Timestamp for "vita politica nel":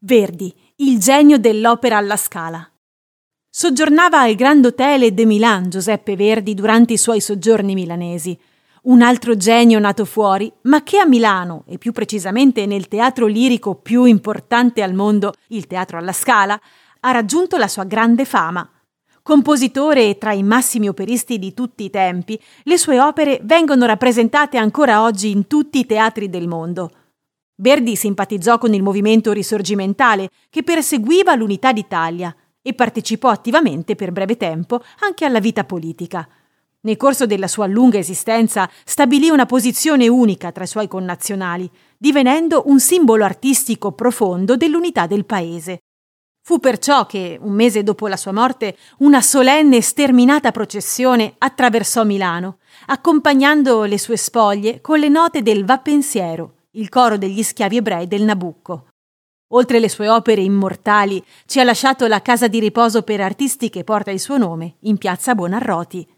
35.40-36.96